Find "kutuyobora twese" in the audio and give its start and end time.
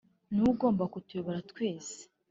0.93-1.97